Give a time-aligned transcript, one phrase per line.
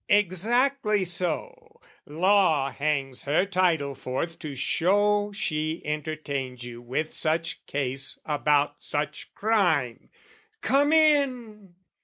[0.09, 8.17] Exactly so, Law hangs her title forth, To show she entertains you with such case
[8.25, 10.09] About such crime:
[10.61, 11.75] come in!